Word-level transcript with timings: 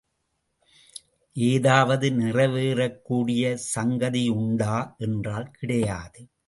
ஏதாவது 1.35 2.09
நிறைவேறக்கூடிய 2.09 3.57
சங்கதியுண்டா 3.75 4.97
என்றால் 4.97 5.51
கிடையாது. 5.51 6.31